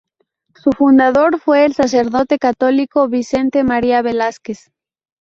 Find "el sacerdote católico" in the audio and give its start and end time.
1.63-3.07